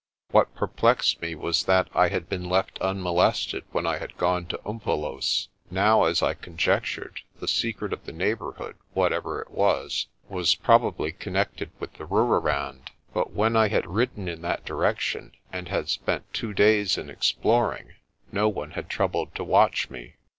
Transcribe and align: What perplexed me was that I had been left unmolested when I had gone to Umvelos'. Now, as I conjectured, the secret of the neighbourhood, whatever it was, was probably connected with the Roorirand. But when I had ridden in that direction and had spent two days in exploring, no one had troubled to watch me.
What 0.31 0.55
perplexed 0.55 1.21
me 1.21 1.35
was 1.35 1.65
that 1.65 1.87
I 1.93 2.09
had 2.09 2.27
been 2.27 2.49
left 2.49 2.79
unmolested 2.81 3.65
when 3.71 3.85
I 3.85 3.99
had 3.99 4.17
gone 4.17 4.47
to 4.47 4.59
Umvelos'. 4.67 5.49
Now, 5.69 6.05
as 6.05 6.23
I 6.23 6.33
conjectured, 6.33 7.19
the 7.39 7.47
secret 7.47 7.93
of 7.93 8.03
the 8.07 8.11
neighbourhood, 8.11 8.77
whatever 8.93 9.43
it 9.43 9.51
was, 9.51 10.07
was 10.27 10.55
probably 10.55 11.11
connected 11.11 11.69
with 11.77 11.93
the 11.93 12.05
Roorirand. 12.07 12.89
But 13.13 13.33
when 13.33 13.55
I 13.55 13.67
had 13.67 13.85
ridden 13.93 14.27
in 14.27 14.41
that 14.41 14.65
direction 14.65 15.33
and 15.53 15.67
had 15.67 15.87
spent 15.87 16.33
two 16.33 16.51
days 16.51 16.97
in 16.97 17.07
exploring, 17.11 17.93
no 18.31 18.49
one 18.49 18.71
had 18.71 18.89
troubled 18.89 19.35
to 19.35 19.43
watch 19.43 19.91
me. 19.91 20.15